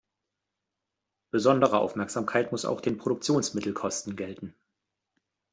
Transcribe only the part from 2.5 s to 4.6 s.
muss auch den Produktionsmittelkosten gelten.